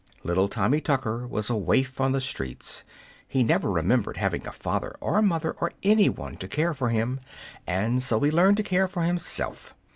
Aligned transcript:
LITTLE 0.23 0.47
TOMMY 0.47 0.81
TUCKER 0.81 1.27
was 1.27 1.51
a 1.51 1.55
waif 1.55 2.01
of 2.01 2.11
the 2.11 2.19
streets. 2.21 2.83
He 3.27 3.43
never 3.43 3.69
remembered 3.69 4.17
having 4.17 4.47
a 4.47 4.51
father 4.51 4.95
or 4.99 5.21
mother 5.21 5.51
or 5.61 5.69
any 5.83 6.09
one 6.09 6.37
to 6.37 6.47
care 6.47 6.73
for 6.73 6.89
him, 6.89 7.19
and 7.67 8.01
so 8.01 8.19
he 8.21 8.31
learned 8.31 8.57
to 8.57 8.63
care 8.63 8.87
for 8.87 9.03
himself. 9.03 9.75